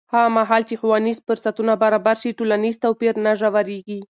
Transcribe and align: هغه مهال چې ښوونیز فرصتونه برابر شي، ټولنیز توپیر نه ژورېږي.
هغه 0.13 0.29
مهال 0.37 0.61
چې 0.69 0.75
ښوونیز 0.81 1.17
فرصتونه 1.27 1.73
برابر 1.83 2.15
شي، 2.21 2.31
ټولنیز 2.39 2.75
توپیر 2.83 3.13
نه 3.25 3.31
ژورېږي. 3.39 3.99